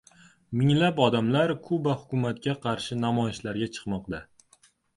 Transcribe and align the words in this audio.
Minglab 0.61 1.01
odamlar 1.07 1.53
Kuba 1.67 1.95
hukumatiga 2.01 2.57
qarshi 2.65 2.99
namoyishlarga 3.05 3.71
chiqmoqda 3.77 4.27